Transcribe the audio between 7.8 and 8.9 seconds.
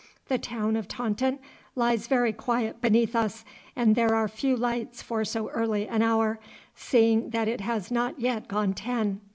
not yet gone